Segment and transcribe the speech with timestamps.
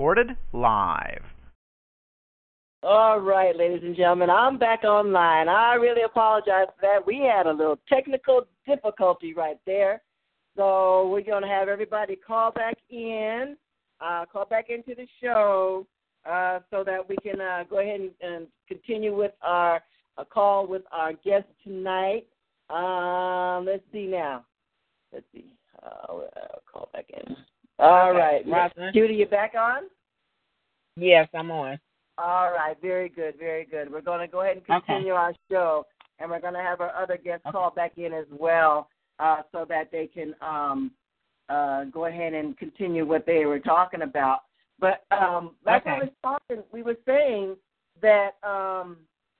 [0.00, 1.20] Recorded live.
[2.82, 5.46] All right, ladies and gentlemen, I'm back online.
[5.46, 7.06] I really apologize for that.
[7.06, 10.00] We had a little technical difficulty right there.
[10.56, 13.58] So we're going to have everybody call back in,
[14.00, 15.86] uh, call back into the show
[16.24, 19.82] uh, so that we can uh, go ahead and, and, continue with our
[20.32, 22.26] call with our guest tonight.
[22.70, 24.46] Um, let's see now.
[25.12, 25.52] Let's see.
[25.84, 26.20] Uh,
[26.72, 27.36] call back in.
[27.80, 28.44] All right.
[28.92, 29.84] Judy, you back on?
[30.96, 31.78] Yes, I'm on.
[32.18, 33.90] All right, very good, very good.
[33.90, 35.18] We're going to go ahead and continue okay.
[35.18, 35.86] our show,
[36.18, 37.52] and we're going to have our other guests okay.
[37.52, 40.90] call back in as well, uh, so that they can um,
[41.48, 44.40] uh, go ahead and continue what they were talking about.
[44.78, 45.90] But um, like okay.
[45.90, 47.56] I was talking, we were saying
[48.02, 48.98] that um,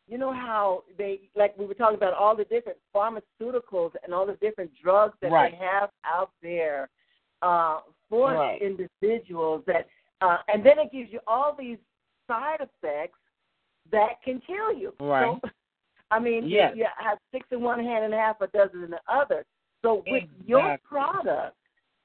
[0.08, 4.26] you know how they like we were talking about all the different pharmaceuticals and all
[4.26, 5.52] the different drugs that right.
[5.52, 6.88] they have out there
[7.42, 7.80] uh,
[8.10, 8.60] for right.
[8.60, 9.86] individuals that,
[10.20, 11.78] uh, and then it gives you all these
[12.26, 13.18] side effects
[13.90, 14.92] that can kill you.
[15.00, 15.38] Right.
[15.42, 15.48] So,
[16.10, 16.72] I mean, yes.
[16.74, 19.44] you, you have six in one hand and half a dozen in the other.
[19.82, 20.44] So with exactly.
[20.46, 21.56] your product,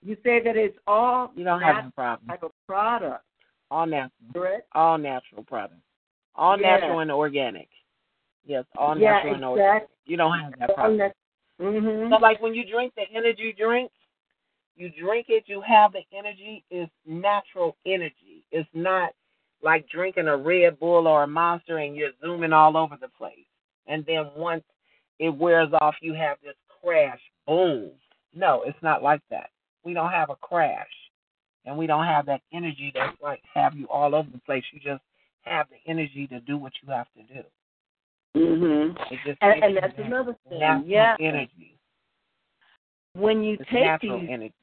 [0.04, 2.28] you say that it's all you don't have a problem.
[2.30, 3.24] type of product.
[3.72, 4.12] All natural.
[4.32, 4.68] Correct.
[4.74, 5.82] All natural products.
[6.36, 7.68] All natural and organic.
[8.46, 9.36] Yes, all yeah, natural exactly.
[9.36, 9.90] and organic.
[10.06, 11.12] You don't have that problem.
[11.60, 12.14] Mm-hmm.
[12.14, 13.92] So, like when you drink the energy drink,
[14.76, 16.64] you drink it, you have the energy.
[16.70, 18.44] It's natural energy.
[18.52, 19.12] It's not
[19.64, 23.38] like drinking a Red Bull or a Monster and you're zooming all over the place.
[23.88, 24.64] And then once
[25.20, 27.20] it wears off, you have this crash.
[27.48, 27.92] Boom.
[28.34, 29.50] No, it's not like that.
[29.84, 30.88] We don't have a crash.
[31.66, 34.64] And we don't have that energy that's like have you all over the place.
[34.72, 35.02] You just
[35.42, 37.44] have the energy to do what you have to do.
[38.36, 38.96] Mhm.
[39.42, 40.84] And, and that's another thing.
[40.86, 41.16] Yeah.
[41.20, 41.78] Energy.
[43.14, 44.54] When you it's take natural these, energy.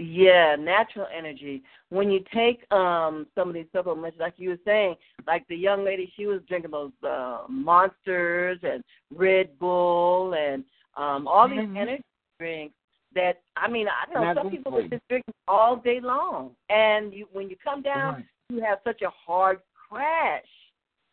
[0.00, 1.62] Yeah, natural energy.
[1.90, 4.96] When you take um some of these supplements, like you were saying,
[5.26, 8.82] like the young lady, she was drinking those uh, monsters and
[9.14, 10.64] Red Bull and
[10.96, 11.76] um all these mm-hmm.
[11.76, 12.04] energy
[12.38, 12.74] drinks.
[13.14, 17.12] That I mean, I know Not some people are just drinking all day long, and
[17.12, 18.24] you when you come down, right.
[18.50, 20.42] you have such a hard crash.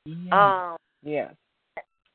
[0.06, 0.72] Yeah.
[0.72, 1.30] Um, yeah.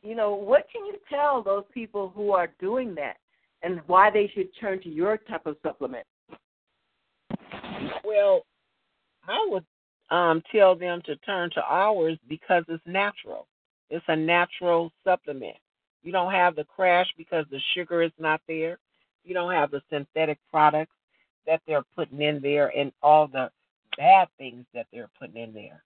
[0.03, 3.19] You know, what can you tell those people who are doing that,
[3.63, 6.05] and why they should turn to your type of supplement?
[8.05, 8.43] Well,
[9.27, 9.65] I would
[10.11, 13.47] um, tell them to turn to ours because it's natural.
[13.91, 15.57] It's a natural supplement.
[16.03, 18.79] You don't have the crash because the sugar is not there.
[19.25, 20.95] You don't have the synthetic products
[21.47, 23.51] that they're putting in there and all the
[23.97, 25.83] bad things that they're putting in there.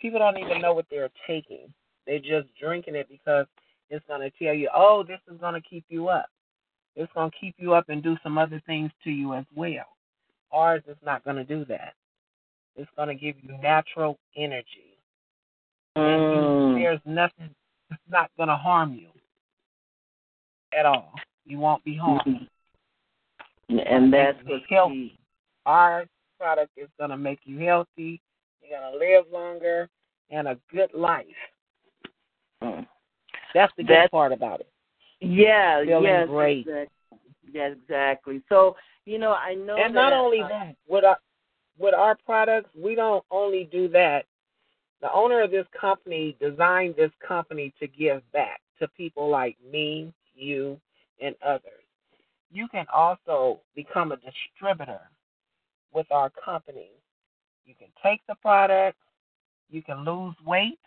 [0.00, 1.72] People don't even know what they're taking.
[2.06, 3.46] They're just drinking it because
[3.90, 6.26] it's going to tell you, oh, this is going to keep you up.
[6.96, 9.86] It's going to keep you up and do some other things to you as well.
[10.52, 11.94] Ours is not going to do that.
[12.76, 14.96] It's going to give you natural energy.
[15.96, 16.74] Mm.
[16.74, 17.50] And there's nothing,
[17.90, 19.08] it's not going to harm you
[20.76, 21.12] at all.
[21.44, 22.22] You won't be harmed.
[22.26, 23.78] Mm-hmm.
[23.86, 25.18] And that's what's healthy.
[25.66, 26.06] Our
[26.38, 28.20] product is going to make you healthy.
[28.62, 29.88] You're going to live longer
[30.30, 31.26] and a good life.
[32.62, 32.86] Mm.
[33.54, 34.68] That's the good That's, part about it.
[35.20, 36.60] Yeah, Feeling yes, great.
[36.60, 36.86] Exactly.
[37.52, 38.42] Yeah, exactly.
[38.48, 41.18] So, you know, I know And that, not only uh, that, with our
[41.78, 44.26] with our products, we don't only do that.
[45.00, 50.12] The owner of this company designed this company to give back to people like me,
[50.34, 50.78] you,
[51.22, 51.62] and others.
[52.52, 55.00] You can also become a distributor
[55.94, 56.90] with our company.
[57.64, 58.98] You can take the product,
[59.70, 60.78] you can lose weight,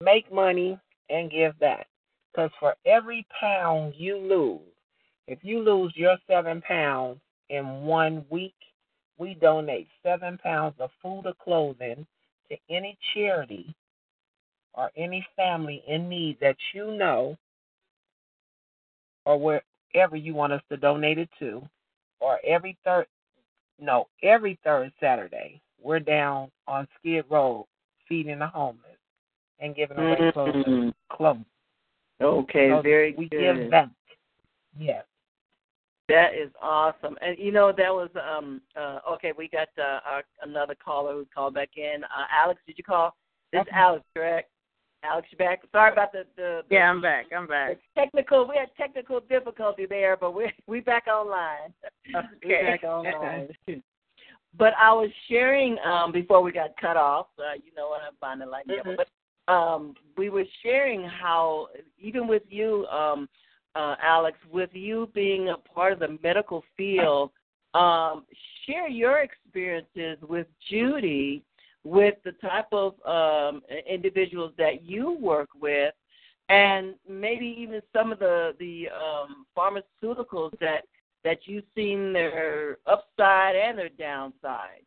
[0.00, 0.78] make money,
[1.10, 1.88] and give back.
[2.32, 4.60] Because for every pound you lose,
[5.26, 7.18] if you lose your seven pounds
[7.50, 8.54] in one week,
[9.18, 12.06] we donate seven pounds of food or clothing
[12.50, 13.74] to any charity
[14.74, 17.36] or any family in need that you know
[19.24, 21.62] or wherever you want us to donate it to.
[22.20, 23.06] Or every third
[23.78, 27.66] no, every third Saturday we're down on Skid Row
[28.08, 28.82] feeding the homeless
[29.60, 30.30] and giving away mm-hmm.
[30.30, 30.94] clothes.
[31.10, 31.44] clothes.
[32.20, 33.56] Okay, so very we good.
[33.58, 33.90] give back.
[34.78, 35.04] Yes.
[36.08, 39.32] That is awesome, and you know that was um uh okay.
[39.36, 42.04] We got uh, our, another caller who called back in.
[42.04, 43.16] Uh, Alex, did you call?
[43.52, 44.50] This is Alex, correct?
[45.02, 45.62] Alex, you back?
[45.72, 46.90] Sorry about the, the, the yeah.
[46.90, 47.26] I'm back.
[47.36, 47.78] I'm back.
[47.96, 48.48] Technical.
[48.48, 51.72] We had technical difficulty there, but we're we back online.
[52.16, 52.34] Okay.
[52.44, 53.48] we back online.
[54.58, 57.26] but I was sharing um before we got cut off.
[57.38, 58.96] Uh, you know what I'm finding like Mhm.
[58.96, 58.96] that.
[58.96, 61.68] But um we were sharing how
[61.98, 63.28] even with you um
[63.76, 67.30] uh, Alex, with you being a part of the medical field,
[67.74, 68.24] um,
[68.64, 71.42] share your experiences with Judy,
[71.84, 75.94] with the type of um, individuals that you work with,
[76.48, 80.82] and maybe even some of the the um, pharmaceuticals that
[81.24, 84.82] that you've seen their upside and their downside.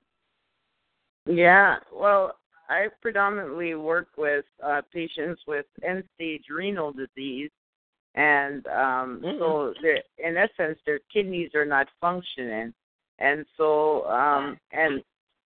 [1.25, 2.38] Yeah, well,
[2.69, 7.51] I predominantly work with uh, patients with end stage renal disease,
[8.15, 9.39] and um, Mhm.
[9.39, 12.73] so they're, in essence, their kidneys are not functioning,
[13.19, 15.03] and so um, and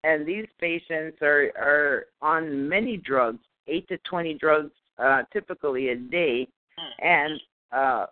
[0.03, 5.95] and these patients are are on many drugs, eight to twenty drugs uh, typically a
[5.95, 6.47] day,
[6.99, 7.41] and
[7.71, 8.05] uh,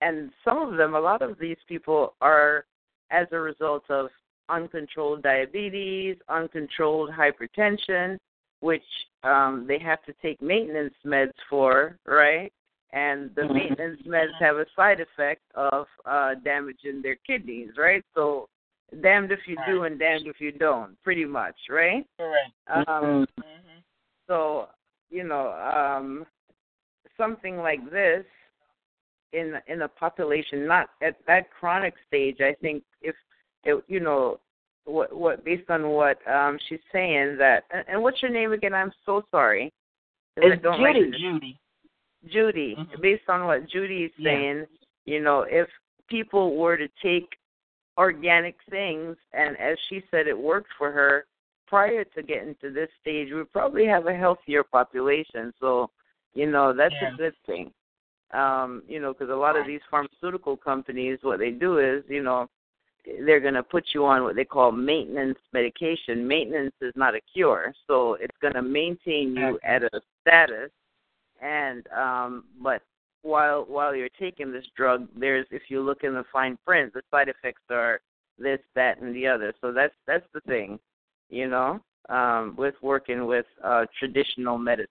[0.00, 2.64] and some of them, a lot of these people are
[3.10, 4.08] as a result of
[4.48, 8.18] uncontrolled diabetes, uncontrolled hypertension,
[8.60, 8.84] which
[9.22, 12.52] um, they have to take maintenance meds for, right?
[12.92, 13.54] And the Mhm.
[13.54, 18.04] maintenance meds have a side effect of uh, damaging their kidneys, right?
[18.14, 18.48] So,
[19.00, 22.04] damned if you do and damned if you don't, pretty much, right?
[22.18, 22.50] Correct.
[22.68, 23.78] Um, Mm-hmm.
[24.26, 24.68] so,
[25.10, 26.26] you know, um,
[27.16, 28.24] something like this
[29.32, 33.14] in in a population not at that chronic stage, I think if
[33.64, 34.40] it, you know
[34.84, 38.74] what what based on what um she's saying that and, and what's your name again?
[38.74, 39.72] I'm so sorry.
[40.36, 41.58] It's don't like Judy.
[42.26, 42.76] Judy.
[42.76, 43.00] Mhm.
[43.00, 44.32] based on what Judy is Yeah.
[44.32, 44.66] saying,
[45.06, 45.68] you know, if
[46.08, 47.38] people were to take
[47.96, 51.26] organic things, and as she said, it worked for her
[51.66, 55.52] prior to getting to this stage, we'd probably have a healthier population.
[55.60, 55.90] So,
[56.34, 57.14] you know, that's Yeah.
[57.14, 57.72] a good thing.
[58.32, 62.22] Um, you know, because a lot of these pharmaceutical companies, what they do is, you
[62.22, 62.48] know,
[63.20, 66.26] they're going to put you on what they call maintenance medication.
[66.26, 70.70] Maintenance is not a cure, so it's going to maintain you at a status.
[71.40, 72.82] And um, but
[73.22, 77.02] while while you're taking this drug, there's if you look in the fine print, the
[77.10, 78.00] side effects are
[78.38, 79.52] this, that, and the other.
[79.60, 80.78] So that's that's the thing,
[81.28, 84.88] you know, um, with working with uh, traditional medicine.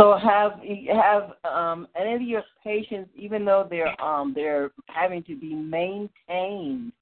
[0.00, 0.52] So have
[0.94, 6.92] have um, any of your patients, even though they're um, they're having to be maintained,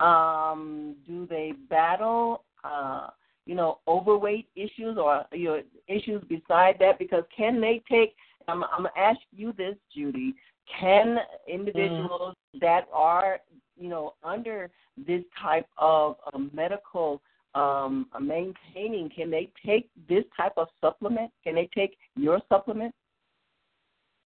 [0.00, 3.08] um, do they battle uh,
[3.46, 6.98] you know overweight issues or you know issues beside that?
[6.98, 8.14] Because can they take?
[8.48, 10.34] I'm, I'm gonna ask you this, Judy.
[10.80, 13.38] Can individuals that are
[13.78, 14.70] you know under
[15.06, 17.20] this type of uh, medical
[17.56, 21.30] um, maintaining, can they take this type of supplement?
[21.42, 22.94] Can they take your supplement?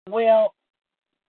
[0.09, 0.55] Well,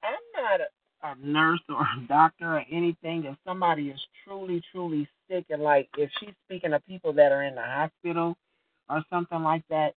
[0.04, 0.62] I'm not
[1.04, 3.26] a, nurse or a doctor or anything.
[3.26, 7.44] If somebody is truly, truly sick, and like if she's speaking of people that are
[7.44, 8.36] in the hospital
[8.90, 9.94] or something like that,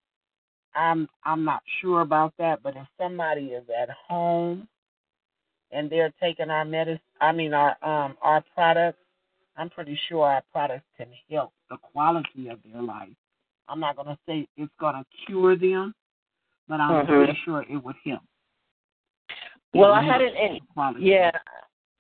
[0.76, 2.64] I'm I'm not sure about that.
[2.64, 4.68] But if somebody is at home
[5.72, 9.00] and they're taking our medicine, I mean our um our products,
[9.58, 13.10] I'm pretty sure our products can help the quality of their life.
[13.68, 15.94] I'm not gonna say it's gonna cure them,
[16.68, 17.08] but I'm Mhm.
[17.08, 18.22] pretty sure it would help.
[19.74, 20.60] Well, I had an,
[21.00, 21.32] yeah,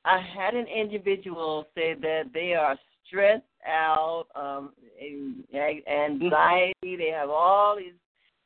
[0.04, 6.96] I had an individual say that they are stressed out, um, and- anxiety.
[6.98, 7.94] They have all these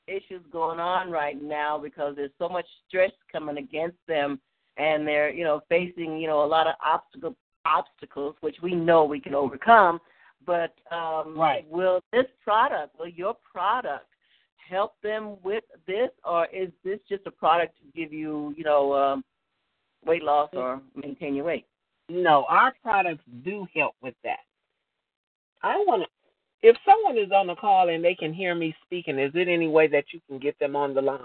[0.07, 4.39] issues going on right now because there's so much stress coming against them,
[4.77, 9.03] and they're you know facing you know a lot of obstacle obstacles which we know
[9.05, 9.99] we can overcome.
[10.45, 11.65] But um, Right.
[11.69, 14.05] will this product, will your product,
[14.67, 18.93] help them with this, or is this just a product to give you, you know,
[18.93, 19.23] um,
[20.05, 21.65] weight loss or maintain your weight?
[22.09, 24.39] No, our products do help with that.
[25.63, 26.07] I want to.
[26.67, 29.67] If someone is on the call and they can hear me speaking, is it any
[29.67, 31.19] way that you can get them on the line?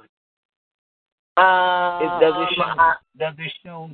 [1.36, 2.62] Um, It, does it show?
[2.62, 3.90] I- does it show?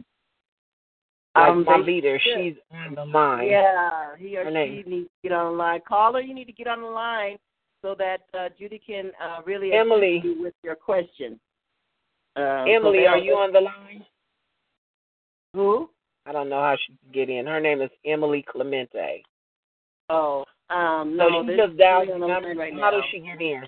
[1.36, 2.34] Like um, my leader, should.
[2.34, 3.48] she's on the line.
[3.48, 4.84] Yeah, he or Her she name.
[4.86, 5.80] needs to get on the line.
[5.86, 7.36] Caller, you need to get on the line
[7.82, 10.20] so that uh, Judy can uh, really Emily.
[10.24, 11.38] you with your question.
[12.36, 14.04] Uh, Emily, they'll- are you on the line?
[15.54, 15.88] Who?
[16.26, 17.46] I don't know how she can get in.
[17.46, 19.22] Her name is Emily Clemente.
[20.08, 22.54] Oh, um, So she just dialed number.
[22.54, 22.90] right How now.
[22.90, 23.62] does she get in?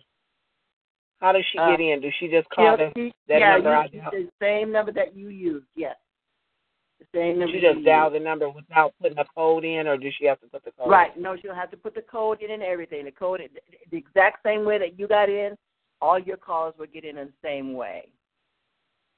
[1.21, 2.01] How does she Uh, get in?
[2.01, 4.13] Does she just call Yeah, the she- that yeah, number you I use dialed?
[4.15, 5.67] the same number that you used.
[5.77, 5.97] Yes.
[7.15, 10.41] Same She just dial the number without putting a code in, or does she have
[10.41, 10.91] to put the code?
[10.91, 11.17] Right.
[11.17, 11.23] In?
[11.23, 13.05] No, she'll have to put the code in and everything.
[13.05, 13.41] The code,
[13.91, 15.57] the exact same way that you got in,
[16.03, 18.09] all your calls will get in the same way.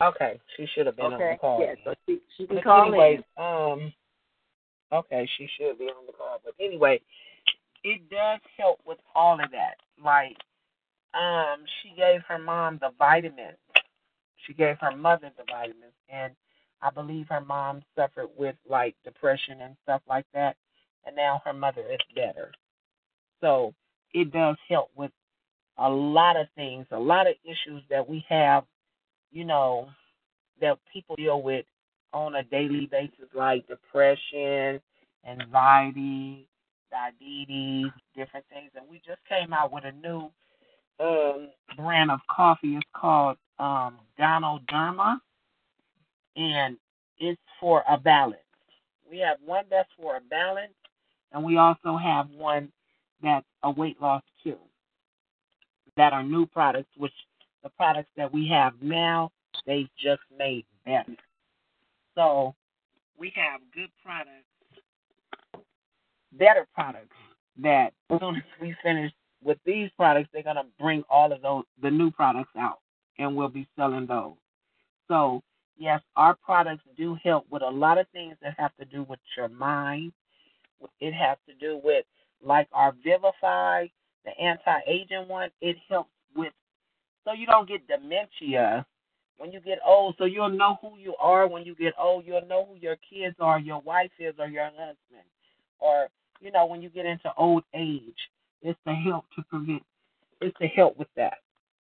[0.02, 1.14] Okay, she should have been okay.
[1.14, 1.60] on the call.
[1.60, 3.44] Yeah, so she, she can but call anyways, in.
[3.44, 3.92] Um,
[4.92, 6.40] okay, she should be on the call.
[6.44, 7.00] But anyway,
[7.84, 9.74] it does help with all of that.
[10.02, 10.36] Like,
[11.12, 13.58] um, she gave her mom the vitamins.
[14.46, 16.32] She gave her mother the vitamins, and
[16.82, 20.56] I believe her mom suffered with like depression and stuff like that,
[21.06, 22.52] and now her mother is better.
[23.40, 23.74] So
[24.12, 25.10] it does help with
[25.78, 28.64] a lot of things, a lot of issues that we have,
[29.30, 29.88] you know,
[30.60, 31.64] that people deal with
[32.12, 34.80] on a daily basis, like depression,
[35.26, 36.46] anxiety,
[36.90, 38.70] diabetes, different things.
[38.74, 40.30] And we just came out with a new
[40.98, 42.76] um, brand of coffee.
[42.76, 45.18] It's called um, Ganoderma,
[46.36, 46.76] and
[47.18, 48.40] it's for a balance.
[49.10, 50.72] We have one that's for a balance,
[51.32, 52.70] and we also have one
[53.22, 54.56] that's a weight loss too.
[55.96, 57.12] That are new products, which
[57.62, 59.30] the products that we have now,
[59.66, 61.16] they just made better.
[62.14, 62.54] So
[63.18, 64.46] we have good products,
[66.32, 67.16] better products
[67.62, 71.64] that as soon as we finish with these products, they're gonna bring all of those
[71.82, 72.78] the new products out,
[73.18, 74.36] and we'll be selling those.
[75.08, 75.42] So
[75.80, 79.18] yes, our products do help with a lot of things that have to do with
[79.36, 80.12] your mind.
[81.00, 82.04] It has to do with
[82.44, 83.86] like our Vivify,
[84.24, 85.50] the anti-aging one.
[85.60, 86.52] It helps with
[87.24, 88.86] so you don't get dementia
[89.38, 90.14] when you get old.
[90.18, 92.24] So you'll know who you are when you get old.
[92.26, 95.26] You'll know who your kids are, your wife is, or your husband,
[95.80, 96.08] or
[96.40, 98.18] you know when you get into old age.
[98.62, 99.82] It's to help to prevent.
[100.42, 101.38] It's to help with that.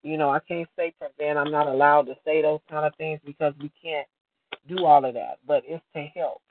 [0.07, 1.39] You know, I can't say prevent.
[1.39, 4.07] I'm not allowed to say those kind of things because we can't
[4.69, 5.39] do all of that.
[5.47, 6.43] But it's to help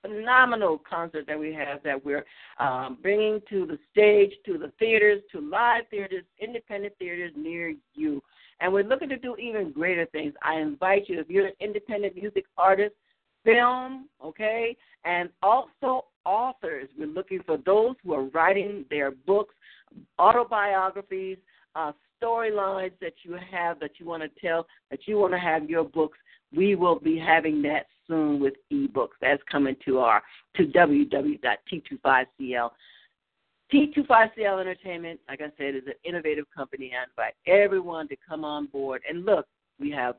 [0.02, 2.24] phenomenal concert that we have that we're
[2.58, 8.20] um, bringing to the stage, to the theaters, to live theaters, independent theaters near you.
[8.60, 10.34] And we're looking to do even greater things.
[10.42, 12.96] I invite you, if you're an independent music artist,
[13.44, 16.88] film, okay, and also authors.
[16.98, 19.54] We're looking for those who are writing their books,
[20.18, 21.38] autobiographies,
[21.76, 25.68] uh, storylines that you have that you want to tell, that you want to have
[25.68, 26.16] your books.
[26.54, 29.16] We will be having that soon with ebooks.
[29.20, 30.22] That's coming to our
[30.56, 32.70] to www.t25cl.
[33.72, 36.92] T25CL Entertainment, like I said, is an innovative company.
[36.94, 39.00] I invite everyone to come on board.
[39.08, 39.46] And look,
[39.80, 40.16] we have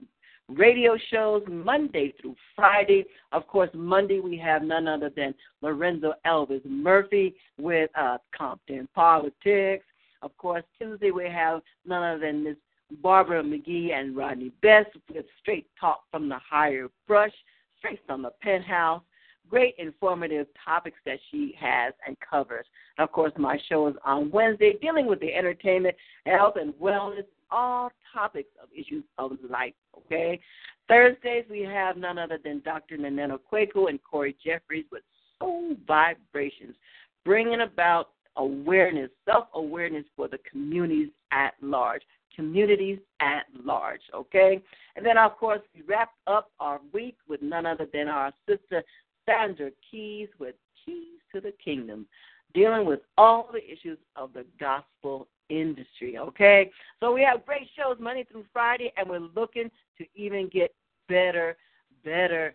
[0.49, 3.05] radio shows Monday through Friday.
[3.31, 9.85] Of course, Monday we have none other than Lorenzo Elvis Murphy with uh, Compton Politics.
[10.21, 12.57] Of course, Tuesday we have none other than Miss
[13.01, 17.33] Barbara McGee and Rodney Best with Straight Talk from the Higher Brush,
[17.79, 19.01] straight from the penthouse.
[19.47, 22.65] Great informative topics that she has and covers.
[22.97, 27.25] And of course, my show is on Wednesday dealing with the entertainment, health, and wellness
[27.51, 30.39] all topics of issues of life, okay?
[30.87, 32.97] Thursdays, we have none other than Dr.
[32.97, 35.03] Naneno Kwaku and Corey Jeffries with
[35.39, 36.75] Soul Vibrations,
[37.23, 42.01] bringing about awareness, self awareness for the communities at large.
[42.35, 44.61] Communities at large, okay?
[44.95, 48.83] And then, of course, we wrap up our week with none other than our sister
[49.25, 52.05] Sandra Keys with Keys to the Kingdom,
[52.53, 56.17] dealing with all the issues of the gospel industry.
[56.17, 60.73] Okay, so we have great shows Monday through Friday, and we're looking to even get
[61.07, 61.57] better,
[62.03, 62.53] better,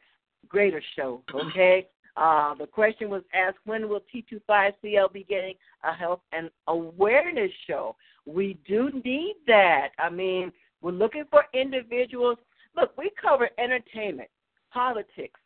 [0.49, 1.21] greater shows.
[1.35, 1.87] Okay.
[2.17, 5.55] Uh, the question was asked, when will T25CL be getting
[5.85, 7.97] a health and awareness show?
[8.27, 9.91] We do need that.
[9.99, 12.39] I mean, we're looking for individuals.
[12.77, 14.29] Look, we cover entertainment,
[14.73, 15.41] politics,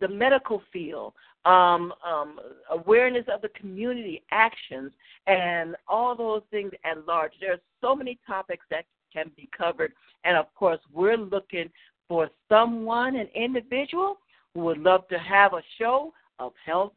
[0.00, 1.12] the medical field,
[1.44, 2.38] um, um,
[2.70, 4.92] awareness of the community actions,
[5.26, 7.32] and all those things at large.
[7.40, 9.92] There are so many topics that can be covered,
[10.24, 11.70] and of course, we're looking
[12.08, 14.18] for someone, an individual,
[14.54, 16.92] who would love to have a show of health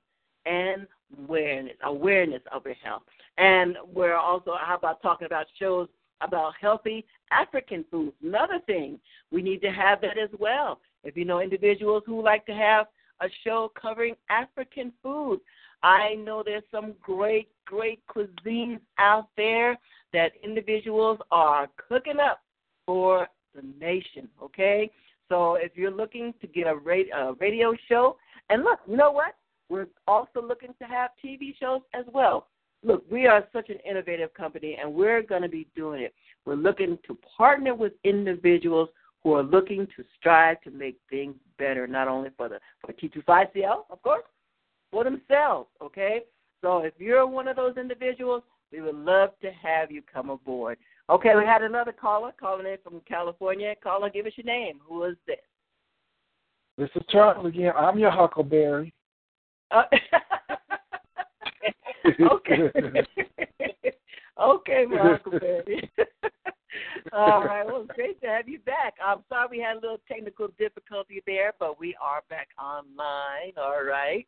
[0.46, 0.88] and
[1.20, 3.04] awareness, awareness of your health.
[3.38, 5.88] And we're also, how about talking about shows
[6.22, 8.16] about healthy African foods?
[8.24, 9.00] Another thing,
[9.32, 10.80] we need to have that as well.
[11.04, 12.88] If you know individuals who like to have
[13.22, 15.40] a show covering African food,
[15.84, 19.78] I know there's some great, great cuisines out there
[20.14, 22.42] that individuals are cooking up
[22.86, 24.90] for the nation, okay?
[25.30, 28.18] So if you're looking to get a radio show,
[28.50, 29.36] and look, you know what?
[29.70, 32.48] We're also looking to have TV shows as well.
[32.84, 36.14] Look, we are such an innovative company, and we're going to be doing it.
[36.46, 38.90] We're looking to partner with individuals
[39.24, 43.86] who are looking to strive to make things better, not only for the for T25CL,
[43.90, 44.24] of course,
[44.92, 45.70] for themselves.
[45.82, 46.22] Okay,
[46.62, 50.78] so if you're one of those individuals, we would love to have you come aboard.
[51.10, 53.76] Okay, we had another caller calling in from California.
[53.84, 54.80] Caller, give us your name.
[54.88, 55.38] Who is this?
[56.78, 57.74] This is Charles again.
[57.78, 58.94] I'm your Huckleberry.
[59.70, 59.84] Uh,
[62.32, 62.72] okay.
[64.42, 65.92] okay, my Huckleberry.
[67.12, 67.66] All right.
[67.66, 68.96] Well, it's great to have you back.
[69.04, 73.54] I'm sorry we had a little technical difficulty there, but we are back online.
[73.58, 74.28] All right.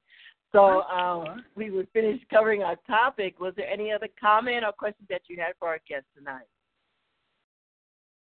[0.52, 3.40] So um, we were finished covering our topic.
[3.40, 6.48] Was there any other comment or question that you had for our guest tonight?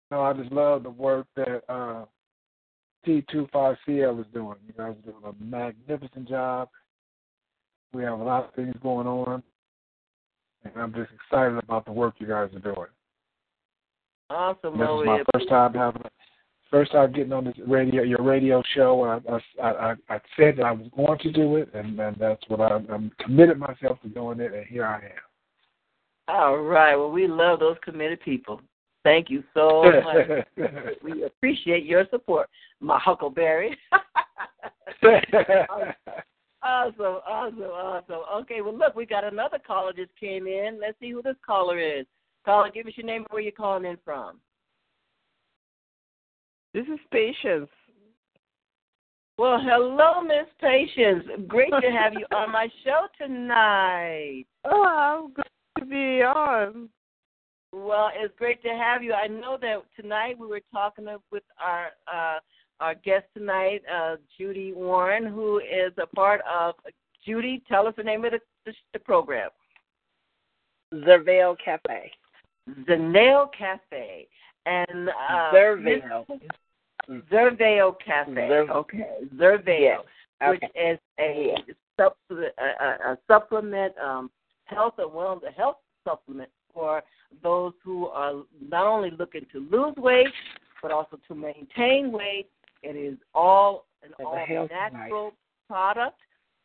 [0.10, 2.06] No, I just love the work that uh,
[3.06, 4.58] T25CL is doing.
[4.66, 6.70] You guys are doing a magnificent job.
[7.94, 9.44] We have a lot of things going on,
[10.64, 12.88] and I'm just excited about the work you guys are doing.
[14.34, 14.80] Awesome.
[14.80, 16.02] This is my first time having
[16.72, 19.04] first time getting on this radio your radio show.
[19.04, 19.20] I
[19.62, 22.60] I I, I said that I was going to do it, and, and that's what
[22.60, 26.36] I, I'm committed myself to doing it, and here I am.
[26.36, 26.96] All right.
[26.96, 28.60] Well, we love those committed people.
[29.04, 30.48] Thank you so much.
[31.04, 33.78] we appreciate your support, my Huckleberry.
[36.64, 38.22] awesome, awesome, awesome.
[38.42, 40.80] Okay, well, look, we got another caller just came in.
[40.82, 42.06] Let's see who this caller is.
[42.46, 44.40] Caller, give us your name and where you're calling in from.
[46.74, 47.70] This is Patience.
[49.38, 51.24] Well, hello, Miss Patience.
[51.48, 54.46] Great to have you on my show tonight.
[54.66, 55.46] Oh, I'm glad
[55.80, 56.88] to be on.
[57.74, 59.12] Well, it's great to have you.
[59.12, 62.40] I know that tonight we were talking with our uh,
[62.80, 66.76] our guest tonight, uh, Judy Warren, who is a part of.
[67.26, 69.50] Judy, tell us the name of the, the, the program.
[70.94, 72.10] Xerveo Cafe.
[72.70, 74.28] Xerveo Cafe
[74.66, 76.26] and uh, Xerveo.
[77.32, 78.34] Xerveo Cafe.
[78.34, 80.00] Zer- okay, Xerveo, yes.
[80.42, 80.50] okay.
[80.50, 81.56] which is a,
[81.98, 84.32] supplement, a, a supplement, um,
[84.66, 87.04] health and wellness, health supplement for
[87.42, 90.28] those who are not only looking to lose weight
[90.84, 92.50] but also to maintain weight.
[92.84, 94.36] It is all an all
[94.70, 95.34] natural life.
[95.68, 96.20] product,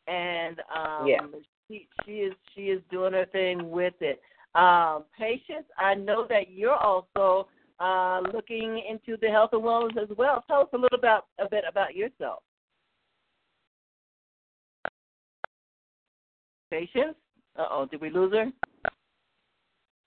[0.08, 1.20] and um, yeah.
[1.68, 4.20] she, she is she is doing her thing with it.
[4.54, 7.48] Um, Patience, I know that you're also
[7.80, 10.44] uh, looking into the health and wellness as well.
[10.48, 12.42] Tell us a little about a bit about yourself.
[16.70, 17.14] Patience.
[17.58, 18.46] Uh oh, did we lose her?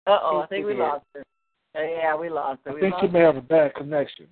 [0.07, 1.23] Uh oh, I think we lost her.
[1.75, 2.71] Uh, yeah, we lost her.
[2.71, 4.27] I we think lost you may have a bad connection.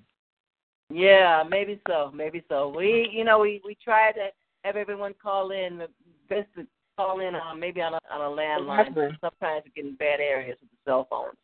[0.89, 2.73] Yeah, maybe so, maybe so.
[2.75, 4.29] We, you know, we we try to
[4.63, 5.79] have everyone call in.
[5.79, 5.87] The
[6.29, 6.47] best
[6.97, 8.95] call in on maybe on a on a landline.
[8.95, 9.11] Right.
[9.21, 11.35] Sometimes you get in bad areas with the cell phones.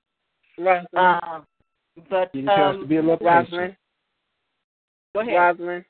[0.57, 0.85] Right.
[0.95, 1.45] Um,
[2.09, 3.45] but You um, to be a little Rosalyn.
[3.49, 3.75] patient.
[5.15, 5.33] go ahead.
[5.33, 5.85] Rosalyn,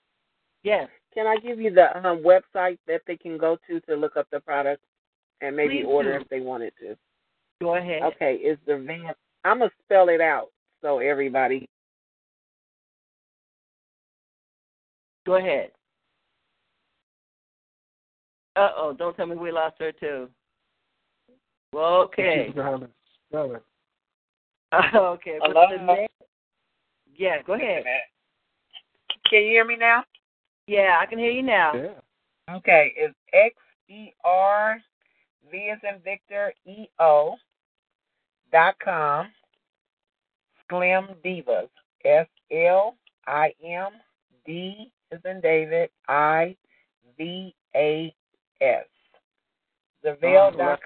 [0.64, 0.88] Yes.
[1.14, 4.28] can I give you the um, website that they can go to to look up
[4.32, 4.82] the product
[5.42, 6.22] and maybe Please order do.
[6.22, 6.96] if they wanted to?
[7.62, 8.04] Go ahead.
[8.04, 9.14] Okay, it's the van.
[9.44, 10.48] I'm gonna spell it out
[10.82, 11.68] so everybody.
[15.26, 15.72] Go ahead.
[18.56, 20.30] Uh oh, don't tell me we lost her too.
[21.72, 22.46] Well, okay.
[22.48, 22.90] She's trying to
[23.28, 23.64] spell it.
[24.96, 25.38] okay.
[25.40, 25.78] But Hello?
[25.78, 26.08] the name,
[27.16, 27.84] yeah, go ahead.
[29.30, 30.04] Can you hear me now?
[30.68, 31.74] Yeah, I can hear you now.
[31.74, 32.56] Yeah.
[32.56, 33.56] Okay, it's X
[33.90, 34.80] E R
[35.52, 37.36] V as in Victor E O
[38.52, 39.28] dot com.
[40.70, 41.70] Slim Divas.
[42.06, 42.96] S L
[43.28, 43.92] I M
[44.46, 45.90] D is in David.
[46.08, 46.56] I
[47.18, 48.14] V A
[48.62, 48.86] S.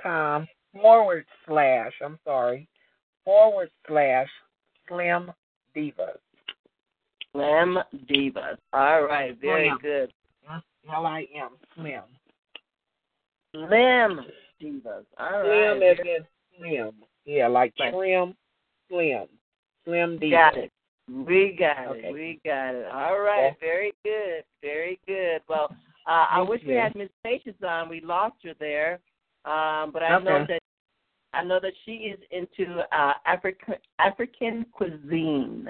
[0.02, 2.68] com forward slash, I'm sorry,
[3.24, 4.28] forward slash
[4.88, 5.32] Slim
[5.76, 6.18] Divas.
[7.32, 8.58] Slim Divas.
[8.74, 9.78] All right, very Slim.
[9.82, 10.14] good.
[10.94, 12.02] L I M, Slim.
[13.54, 14.20] Slim
[14.62, 15.06] Divas.
[15.18, 15.84] All Slim right.
[15.84, 16.26] as in
[16.58, 16.92] slim.
[17.26, 17.94] Yeah, like Right.
[17.94, 18.36] trim,
[18.90, 19.28] slim.
[19.86, 20.32] Slim Divas.
[20.32, 20.72] Got it.
[21.10, 22.10] We got Okay.
[22.10, 22.14] it.
[22.14, 22.86] We got it.
[22.88, 23.46] All right.
[23.46, 23.54] Yeah.
[23.60, 24.44] Very good.
[24.62, 25.42] Very good.
[25.48, 25.76] Well,
[26.08, 27.90] uh, I wish we had Miss Patience on.
[27.90, 29.00] We lost her there,
[29.46, 30.60] um, but I know that
[31.34, 35.68] I know that she is into uh, African African cuisine.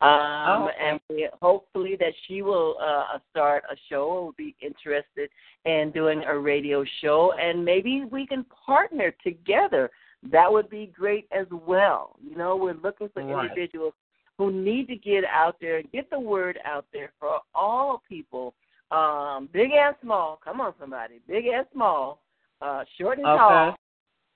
[0.00, 0.10] Um,
[0.44, 0.76] Oh, okay.
[0.80, 5.30] and we, hopefully that she will uh, start a show or will be interested
[5.64, 9.90] in doing a radio show, and maybe we can partner together.
[10.32, 12.16] That would be great as well.
[12.20, 13.44] You know, we're looking for Right.
[13.44, 13.94] individuals
[14.38, 18.54] who need to get out there and get the word out there for all people,
[18.92, 20.40] um, big and small.
[20.44, 22.22] Come on, somebody, big and small,
[22.60, 23.74] uh, short and tall,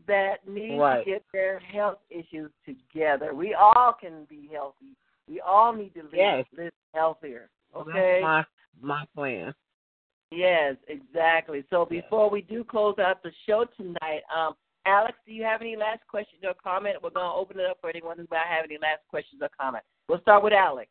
[0.07, 1.05] that need Right.
[1.05, 3.35] to get their health issues together.
[3.35, 4.97] We all can be healthy.
[5.29, 6.45] We all need to live, Yes.
[6.57, 7.49] live healthier.
[7.75, 8.21] Okay.
[8.21, 8.45] That's my
[8.81, 9.55] my plan.
[10.31, 11.65] Yes, exactly.
[11.71, 15.77] So before we do close out the show tonight, um, Alex, do you have any
[15.77, 16.97] last questions or comment?
[17.03, 19.49] We're going to open it up for anyone who might have any last questions or
[19.59, 19.87] comments.
[20.09, 20.91] We'll start with Alex.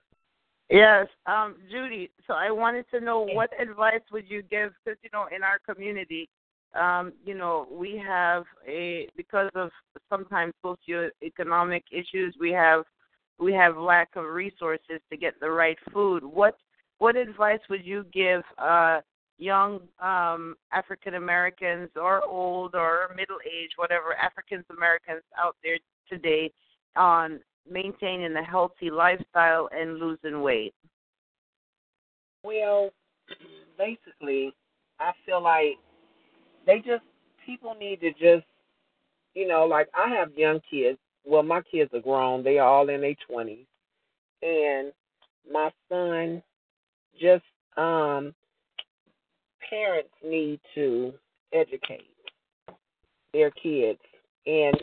[0.69, 2.10] Yes, um, Judy.
[2.26, 4.71] So I wanted to know what advice would you give?
[4.84, 6.30] Because you know, in our community,
[6.80, 9.69] um, you know, we have a because of
[10.10, 12.84] sometimes socioeconomic issues, we have
[13.39, 16.23] we have lack of resources to get the right food.
[16.23, 16.58] What
[16.97, 19.02] what advice would you give uh,
[19.38, 25.78] young um, African Americans or old or middle age, whatever African Americans out there
[26.10, 26.52] today
[26.95, 30.73] on maintaining a healthy lifestyle and losing weight?
[32.43, 32.91] Well,
[33.78, 34.54] basically,
[34.99, 35.78] I feel like
[36.65, 37.04] they just
[37.45, 38.45] people need to just,
[39.34, 40.97] you know, like I have young kids.
[41.26, 43.65] Well, my kids are grown; they are all in their twenties,
[44.41, 44.91] and
[45.52, 46.43] my son
[47.19, 47.43] just
[47.78, 48.34] um
[49.69, 51.13] parents need to
[51.54, 52.10] educate
[53.34, 53.99] their kids,
[54.45, 54.76] and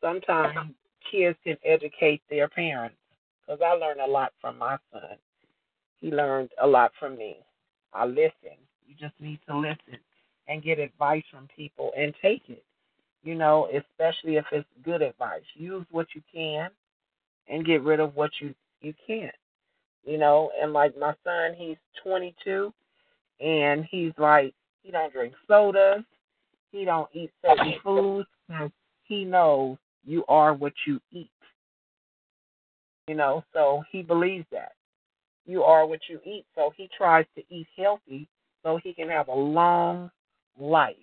[0.00, 0.74] sometimes
[1.10, 2.96] kids can educate their parents.
[3.40, 5.16] Because I learned a lot from my son.
[6.00, 7.38] He learned a lot from me.
[7.92, 8.56] I listen.
[8.86, 9.98] You just need to listen
[10.48, 12.64] and get advice from people and take it.
[13.22, 15.42] You know, especially if it's good advice.
[15.54, 16.70] Use what you can
[17.48, 19.34] and get rid of what you you can't.
[20.04, 22.72] You know, and like my son, he's 22,
[23.40, 26.04] and he's like he don't drink sodas,
[26.70, 28.28] he don't eat certain foods.
[29.04, 31.30] He knows you are what you eat.
[33.08, 34.72] You know, so he believes that
[35.46, 36.44] you are what you eat.
[36.54, 38.28] So he tries to eat healthy
[38.62, 40.10] so he can have a long
[40.58, 40.96] life.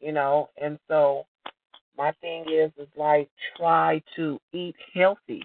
[0.00, 1.26] You know, and so
[1.96, 5.42] my thing is is like try to eat healthy.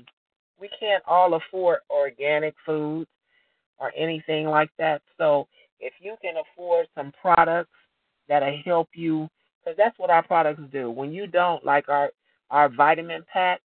[0.60, 3.10] We can't all afford organic foods
[3.80, 5.02] or anything like that.
[5.18, 5.48] So
[5.80, 7.72] if you can afford some products
[8.30, 9.28] that'll help you,
[9.60, 10.90] because that's what our products do.
[10.92, 12.12] When you don't like our
[12.54, 13.60] our vitamin pack,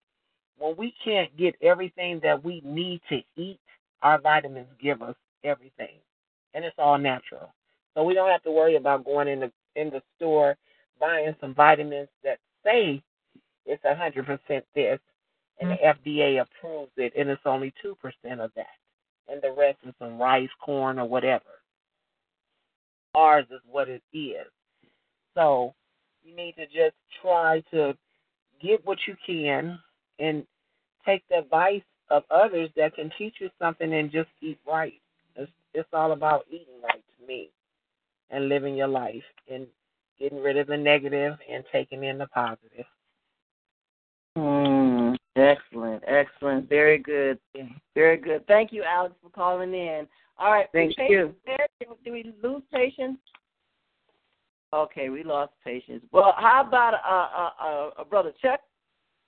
[0.57, 3.59] when we can't get everything that we need to eat,
[4.01, 5.99] our vitamins give us everything,
[6.55, 7.53] and it's all natural.
[7.93, 10.57] So we don't have to worry about going in the in the store
[10.99, 13.01] buying some vitamins that say
[13.67, 14.99] it's a hundred percent this,
[15.61, 16.09] and the mm-hmm.
[16.09, 18.65] FDA approves it, and it's only two percent of that,
[19.27, 21.43] and the rest is some rice, corn, or whatever.
[23.13, 24.47] Ours is what it is.
[25.35, 25.75] So
[26.23, 27.95] you need to just try to
[28.61, 29.79] get what you can
[30.19, 30.45] and
[31.05, 34.93] take the advice of others that can teach you something and just eat right.
[35.35, 37.51] It's it's all about eating right to me
[38.31, 39.67] and living your life and
[40.19, 42.85] getting rid of the negative and taking in the positive.
[44.37, 46.69] Mm, excellent, excellent.
[46.69, 47.39] Very good.
[47.95, 48.45] Very good.
[48.47, 50.07] Thank you, Alex, for calling in.
[50.37, 50.67] All right.
[50.71, 51.33] Thank you.
[51.45, 51.67] There?
[52.03, 53.17] Did we lose patience?
[54.73, 56.03] Okay, we lost patience.
[56.11, 58.59] Well, how about uh, uh, uh, Brother Chuck?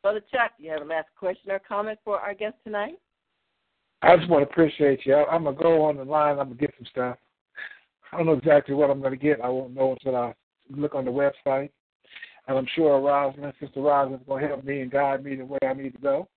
[0.04, 2.99] Brother Chuck, you have a last question or comment for our guest tonight?
[4.04, 5.15] I just want to appreciate you.
[5.15, 6.39] I, I'm gonna go on the line.
[6.39, 7.17] I'm gonna get some stuff.
[8.12, 9.41] I don't know exactly what I'm gonna get.
[9.41, 10.34] I won't know until I
[10.69, 11.69] look on the website.
[12.47, 15.60] And I'm sure Rosalyn, Sister Rosalyn, is gonna help me and guide me the way
[15.63, 16.27] I need to go.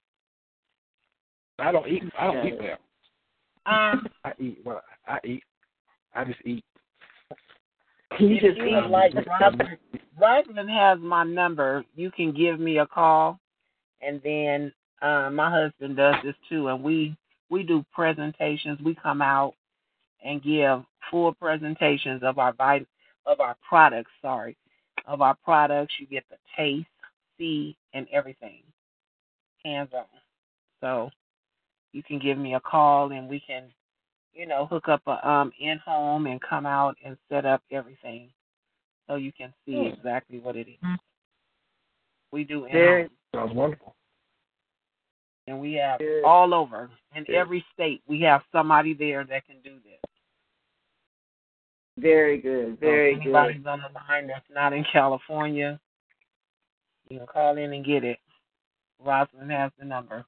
[1.58, 2.02] I don't eat.
[2.18, 2.78] I don't eat well.
[3.66, 4.82] Um, I eat well.
[5.06, 5.42] I eat.
[6.14, 6.64] I just eat.
[8.18, 9.12] You if just you would like
[10.20, 11.84] Rosalyn has my number.
[11.94, 13.40] You can give me a call,
[14.00, 14.72] and then
[15.02, 17.16] uh, my husband does this too, and we
[17.50, 18.78] we do presentations.
[18.84, 19.54] We come out
[20.24, 22.88] and give full presentations of our vit-
[23.26, 24.10] of our products.
[24.22, 24.56] Sorry,
[25.06, 25.94] of our products.
[25.98, 26.86] You get the taste,
[27.38, 28.62] see, and everything
[29.64, 30.04] hands on.
[30.80, 31.10] So
[31.92, 33.64] you can give me a call, and we can,
[34.34, 38.30] you know, hook up a um in home and come out and set up everything,
[39.06, 39.86] so you can see Hmm.
[39.86, 40.98] exactly what it is.
[42.32, 43.94] We do in Sounds wonderful.
[45.46, 46.24] and we have Good.
[46.24, 47.34] all over in Good.
[47.36, 48.02] every state.
[48.06, 50.00] We have somebody there that can do this.
[51.96, 52.78] Very good.
[52.80, 53.34] Very so if good.
[53.34, 55.78] anybody's on the line that's not in California,
[57.08, 58.18] you can call in and get it.
[59.04, 60.24] Rosalyn has the number.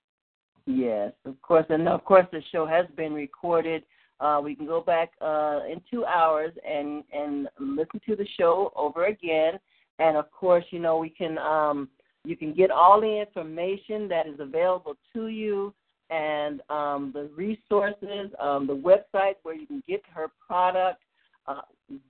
[0.66, 3.85] Yes, of course, and of course the show has been recorded.
[4.20, 8.72] Uh, we can go back uh, in two hours and and listen to the show
[8.74, 9.59] over again.
[9.98, 11.88] And of course, you know we can um,
[12.24, 15.72] you can get all the information that is available to you
[16.11, 21.02] and um, the resources, um, the website where you can get her product.
[21.46, 21.61] Uh,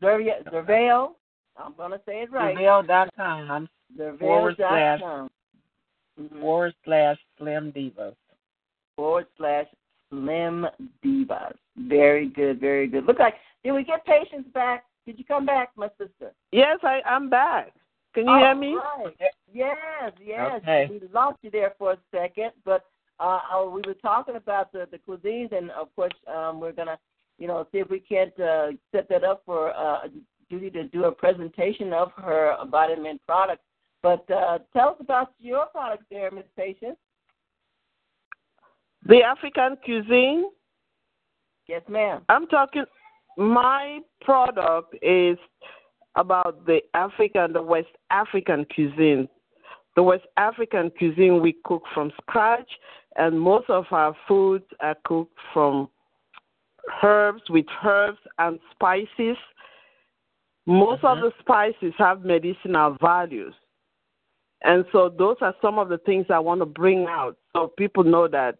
[0.03, 1.11] Zervia- Xerveo,
[1.57, 2.55] I'm going to say it right.
[2.55, 3.69] Prevail.com
[4.19, 5.31] forward slash- Xerveo.com.
[6.19, 6.41] Mhm.
[6.41, 8.15] forward slash Slim Divas.
[8.97, 9.67] forward slash
[10.11, 10.67] Slim
[11.05, 11.55] Divas.
[11.77, 13.07] Very good, very good.
[13.07, 14.85] Look like did we get patience back?
[15.07, 16.33] Did you come back, my sister?
[16.53, 17.73] Yes, I, I'm back.
[18.15, 18.77] Can you All hear me?
[18.77, 19.15] right.
[19.53, 19.77] Yes,
[20.25, 20.61] yes.
[20.63, 20.89] Okay.
[20.91, 22.85] We lost you there for a second, but
[23.21, 26.99] uh, uh, we were talking about the, the cuisines, and of course, um, we're gonna,
[27.39, 30.09] you know, see if we can't uh, set that up for uh,
[30.51, 33.63] Judy to do a presentation of her vitamin products.
[34.03, 36.97] But uh, tell us about your products there, Miss Patience.
[39.09, 40.51] The African cuisine.
[41.69, 42.23] Yes, ma'am.
[42.29, 42.85] I'm talking.
[43.37, 45.39] My product is
[46.17, 49.29] about the African, the West African cuisine.
[49.95, 52.69] The West African cuisine we cook from scratch,
[53.17, 55.89] and most of our foods are cooked from
[57.03, 59.37] herbs with herbs and spices.
[60.67, 61.27] Most of mm-hmm.
[61.27, 63.55] the spices have medicinal values.
[64.63, 68.03] And so those are some of the things I want to bring out so people
[68.03, 68.59] know that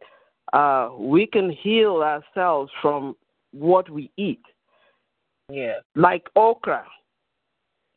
[0.53, 3.17] uh, we can heal ourselves from
[3.53, 4.43] what we eat.
[5.49, 5.81] Yes.
[5.95, 6.85] Like okra,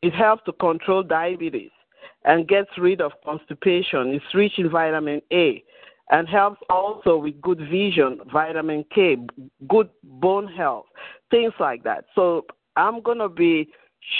[0.02, 1.70] it helps to control diabetes
[2.24, 4.08] and gets rid of constipation.
[4.08, 5.62] It's rich in vitamin A
[6.10, 9.16] and helps also with good vision, vitamin K,
[9.68, 10.86] good bone health,
[11.30, 12.04] things like that.
[12.14, 13.68] So I'm going to be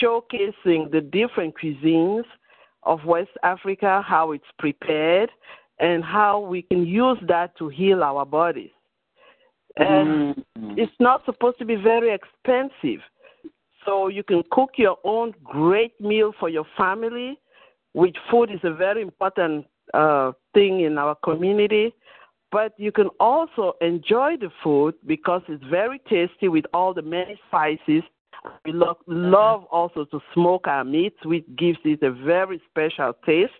[0.03, 2.25] showcasing the different cuisines
[2.85, 5.31] of West Africa, how it's prepared,
[5.81, 8.71] and how we can use that to heal our bodies.
[9.77, 10.79] And Mm.
[10.79, 13.03] it's not supposed to be very expensive.
[13.85, 17.38] So you can cook your own great meal for your family,
[17.95, 21.95] which food is a very important uh, thing in our community.
[22.53, 27.40] But you can also enjoy the food because it's very tasty with all the many
[27.47, 28.03] spices.
[28.64, 33.53] We love, love also to smoke our meats, which gives it a very special taste.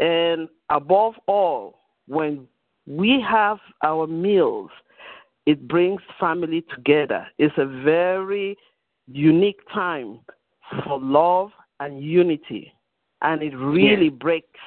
[0.00, 2.48] And above all, when
[2.86, 4.70] we have our meals,
[5.46, 7.26] it brings family together.
[7.38, 8.56] It's a very
[9.06, 10.20] unique time
[10.84, 12.72] for love and unity,
[13.22, 14.58] and it really breaks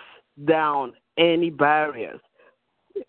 [0.46, 2.20] down any barriers,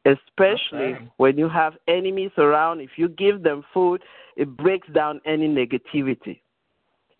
[0.04, 1.08] especially Okay.
[1.16, 2.80] when you have enemies around.
[2.80, 4.02] If you give them food,
[4.36, 6.40] it breaks down any negativity.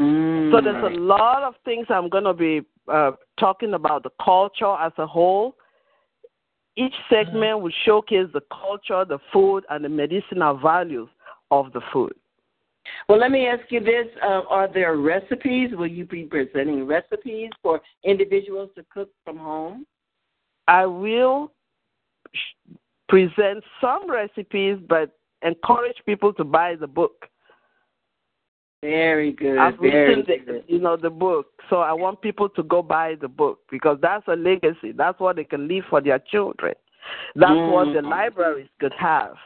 [0.01, 0.51] Mm.
[0.51, 4.75] So there's a lot of things I'm going to be uh, talking about the culture
[4.81, 5.57] as a whole.
[6.77, 11.09] Each segment will showcase the culture, the food, and the medicinal values
[11.51, 12.13] of the food.
[13.09, 15.71] Well, let me ask you this: uh, Are there recipes?
[15.73, 19.87] Will you be presenting recipes for individuals to cook from home?
[20.67, 21.53] I will
[22.33, 22.75] sh-
[23.09, 25.11] present some recipes, but
[25.43, 27.27] encourage people to buy the book.
[28.85, 29.57] Very good.
[29.57, 30.65] I've very written the, good.
[30.69, 34.29] you know, the book, so I want people to go buy the book because that's
[34.29, 34.93] a legacy.
[34.93, 36.75] That's what they can leave for their children.
[37.35, 38.11] That's what the Mm.
[38.11, 39.37] libraries could have,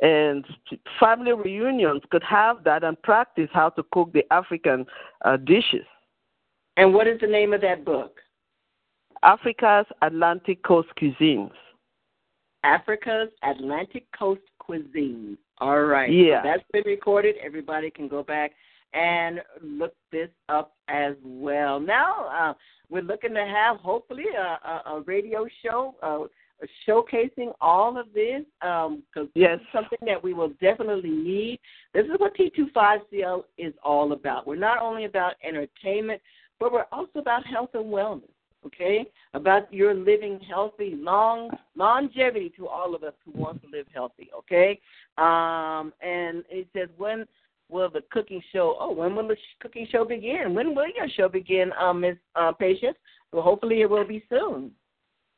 [0.00, 0.42] and
[0.98, 4.86] family reunions could have that and practice how to cook the African
[5.22, 5.84] uh, dishes.
[6.78, 8.20] And what is the name of that book?
[9.22, 11.52] Africa's Atlantic Coast cuisines.
[12.64, 15.36] Africa's Atlantic Coast Cuisine.
[15.58, 16.10] All right.
[16.10, 16.42] Yeah.
[16.42, 17.36] So that's been recorded.
[17.42, 18.52] Everybody can go back
[18.94, 21.80] and look this up as well.
[21.80, 22.54] Now uh,
[22.88, 26.26] we're looking to have hopefully a, a, a radio show uh,
[26.86, 29.58] showcasing all of this because um, yes.
[29.72, 31.60] something that we will definitely need.
[31.94, 34.46] This is what T25CL is all about.
[34.46, 36.20] We're not only about entertainment,
[36.58, 38.30] but we're also about health and wellness.
[38.66, 43.86] Okay, about your living healthy, long longevity to all of us who want to live
[43.94, 44.30] healthy.
[44.36, 44.80] Okay,
[45.16, 47.24] um, and it says when
[47.68, 48.76] will the cooking show?
[48.78, 50.54] Oh, when will the cooking show begin?
[50.54, 52.96] When will your show begin, um, Miss uh, Patience?
[53.32, 54.72] Well, hopefully it will be soon.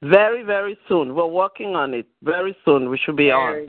[0.02, 1.14] Very, very soon.
[1.14, 2.06] We're working on it.
[2.22, 3.68] Very soon we should be very, on.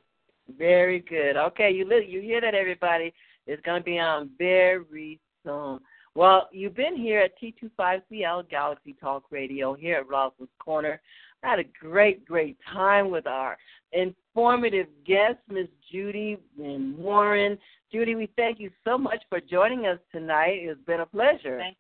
[0.57, 1.35] Very good.
[1.35, 3.13] Okay, you li- you hear that, everybody?
[3.47, 5.79] It's going to be on very soon.
[6.13, 11.01] Well, you've been here at T25CL Galaxy Talk Radio here at Rosalyn's Corner.
[11.43, 13.57] I had a great, great time with our
[14.33, 17.57] informative guest, Miss Judy and Warren.
[17.91, 20.59] Judy, we thank you so much for joining us tonight.
[20.61, 21.57] It's been a pleasure.
[21.59, 21.77] Thank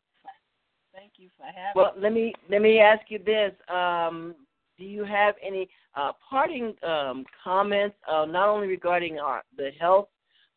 [0.93, 2.01] Thank you for having well, me.
[2.01, 4.35] let me let me ask you this: um,
[4.77, 10.09] Do you have any uh, parting um, comments, uh, not only regarding our the health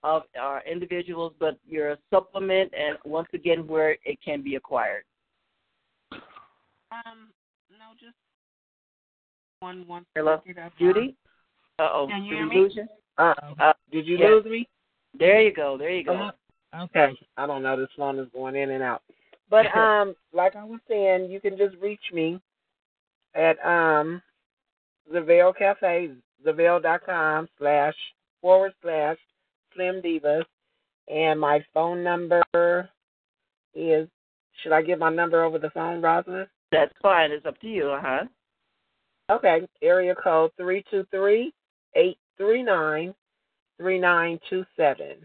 [0.02, 5.04] of our individuals, but your supplement, and once again, where it can be acquired?
[6.10, 7.30] Um,
[7.70, 8.16] no, just
[9.60, 10.04] one one.
[10.16, 10.42] Hello,
[10.80, 11.14] Judy.
[11.78, 12.86] Uh oh, did we lose you?
[13.18, 14.68] Uh, uh, did you lose me?
[15.18, 15.76] There you go.
[15.76, 16.30] There you go.
[16.72, 17.12] Uh, okay.
[17.36, 17.76] I don't know.
[17.76, 19.02] This phone is going in and out.
[19.50, 22.40] But um, like I was saying, you can just reach me
[23.34, 24.22] at um
[25.12, 26.10] the Veil Cafe,
[26.46, 27.94] theveil.com slash
[28.40, 29.16] forward slash
[29.74, 30.44] Slim Divas,
[31.08, 32.42] and my phone number
[33.74, 34.08] is.
[34.62, 36.46] Should I give my number over the phone, Rosalyn?
[36.70, 37.32] That's fine.
[37.32, 38.24] It's up to you, uh huh.
[39.32, 41.52] Okay, area code three two three
[41.96, 43.14] eight three nine
[43.78, 45.16] three nine two seven,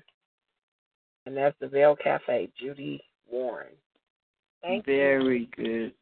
[1.25, 3.73] and that's the Veil Cafe, Judy Warren.
[4.61, 5.63] Thank Very you.
[5.63, 5.93] good.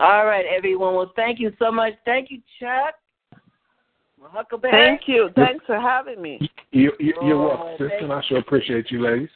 [0.00, 0.94] All right, everyone.
[0.94, 1.94] Well, thank you so much.
[2.04, 2.94] Thank you, Chuck.
[4.20, 4.72] Huckleberry.
[4.72, 5.30] Thank you.
[5.34, 6.38] Thanks for having me.
[6.70, 8.04] You, you, you're oh, welcome, sister.
[8.04, 9.28] And I sure appreciate you, ladies.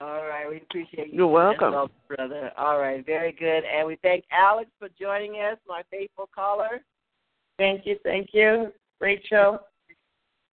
[0.00, 1.18] All right, we appreciate you.
[1.18, 1.90] You're welcome.
[2.08, 2.52] brother.
[2.56, 3.64] All right, very good.
[3.64, 6.82] And we thank Alex for joining us, my faithful caller.
[7.58, 8.72] Thank you, thank you.
[9.00, 9.60] Great show.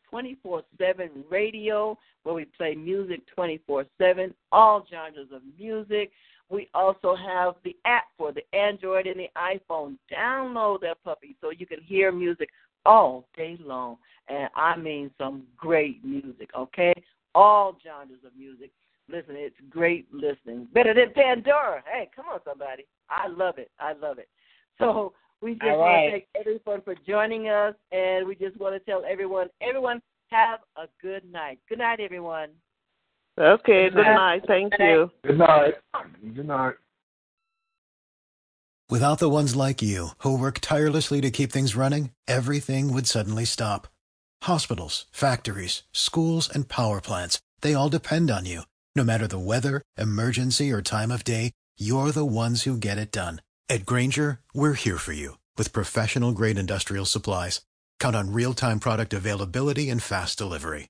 [0.09, 6.13] 24 7 radio where we play music 24 7, all genres of music.
[6.51, 9.97] We also have the app for the Android and the iPhone.
[10.11, 12.49] Download that puppy so you can hear music
[12.85, 13.97] all day long.
[14.27, 16.93] And I mean some great music, okay?
[17.33, 18.71] All genres of music.
[19.09, 20.67] Listen, it's great listening.
[20.73, 21.83] Better than Pandora.
[21.91, 22.85] Hey, come on, somebody.
[23.09, 23.71] I love it.
[23.79, 24.27] I love it.
[24.77, 28.79] So we just want to thank everyone for joining us, and we just want to
[28.79, 31.59] tell everyone, everyone, have a good night.
[31.67, 32.49] Good night, everyone.
[33.41, 34.15] Okay, good, good night.
[34.15, 34.43] night.
[34.47, 35.11] Thank good you.
[35.25, 35.73] Good night.
[36.35, 36.75] Good night.
[38.89, 43.45] Without the ones like you, who work tirelessly to keep things running, everything would suddenly
[43.45, 43.87] stop.
[44.43, 48.63] Hospitals, factories, schools, and power plants, they all depend on you.
[48.95, 53.11] No matter the weather, emergency, or time of day, you're the ones who get it
[53.11, 53.41] done.
[53.69, 57.61] At Grainger, we're here for you with professional grade industrial supplies.
[57.99, 60.89] Count on real time product availability and fast delivery.